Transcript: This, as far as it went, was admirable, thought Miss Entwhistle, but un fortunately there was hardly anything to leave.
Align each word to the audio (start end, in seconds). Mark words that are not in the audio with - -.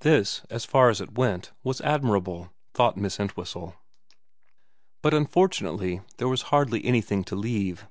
This, 0.00 0.40
as 0.48 0.64
far 0.64 0.88
as 0.88 1.02
it 1.02 1.18
went, 1.18 1.52
was 1.62 1.82
admirable, 1.82 2.50
thought 2.72 2.96
Miss 2.96 3.20
Entwhistle, 3.20 3.74
but 5.02 5.12
un 5.12 5.26
fortunately 5.26 6.00
there 6.16 6.28
was 6.28 6.40
hardly 6.48 6.82
anything 6.82 7.22
to 7.24 7.36
leave. 7.36 7.86